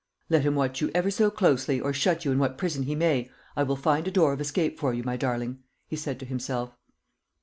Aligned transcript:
"Let 0.31 0.41
him 0.41 0.55
watch 0.55 0.81
you 0.81 0.89
never 0.95 1.11
so 1.11 1.29
closely, 1.29 1.79
or 1.79 1.93
shut 1.93 2.25
you 2.25 2.31
in 2.31 2.39
what 2.39 2.57
prison 2.57 2.85
he 2.85 2.95
may, 2.95 3.29
I 3.55 3.61
will 3.61 3.75
find 3.75 4.07
a 4.07 4.09
door 4.09 4.33
of 4.33 4.41
escape 4.41 4.79
for 4.79 4.95
you, 4.95 5.03
my 5.03 5.15
darling," 5.15 5.59
he 5.87 5.95
said 5.95 6.19
to 6.21 6.25
himself. 6.25 6.75